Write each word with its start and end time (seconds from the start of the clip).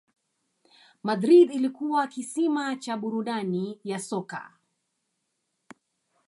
Madrid 1.03 1.51
ilikuwa 1.51 2.07
kisima 2.07 2.75
cha 2.75 2.97
burudani 2.97 3.79
ya 3.83 3.99
soka 3.99 4.51